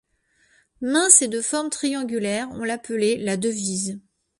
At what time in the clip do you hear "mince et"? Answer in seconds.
0.81-1.27